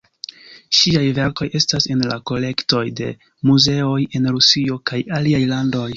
[0.77, 3.11] Ŝiaj verkoj estas en la kolektoj de
[3.51, 5.89] muzeoj en Rusio kaj aliaj landoj.